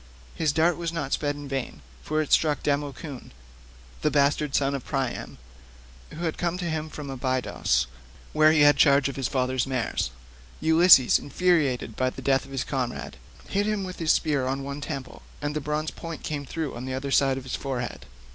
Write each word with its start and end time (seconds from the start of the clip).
His 0.33 0.51
dart 0.51 0.77
was 0.77 0.91
not 0.91 1.13
sped 1.13 1.35
in 1.35 1.47
vain, 1.47 1.83
for 2.01 2.23
it 2.23 2.31
struck 2.33 2.63
Democoon, 2.63 3.31
the 4.01 4.09
bastard 4.09 4.55
son 4.55 4.73
of 4.73 4.83
Priam, 4.83 5.37
who 6.09 6.21
had 6.25 6.39
come 6.39 6.57
to 6.57 6.65
him 6.71 6.89
from 6.89 7.11
Abydos, 7.11 7.85
where 8.33 8.51
he 8.51 8.61
had 8.61 8.77
charge 8.77 9.09
of 9.09 9.15
his 9.15 9.27
father's 9.27 9.67
mares. 9.67 10.09
Ulysses, 10.59 11.19
infuriated 11.19 11.95
by 11.95 12.09
the 12.09 12.23
death 12.23 12.45
of 12.45 12.51
his 12.51 12.63
comrade, 12.63 13.17
hit 13.47 13.67
him 13.67 13.83
with 13.83 13.99
his 13.99 14.11
spear 14.11 14.47
on 14.47 14.63
one 14.63 14.81
temple, 14.81 15.21
and 15.39 15.55
the 15.55 15.61
bronze 15.61 15.91
point 15.91 16.23
came 16.23 16.47
through 16.47 16.73
on 16.75 16.85
the 16.85 16.95
other 16.95 17.11
side 17.11 17.37
of 17.37 17.43
his 17.43 17.53
forehead. 17.55 18.07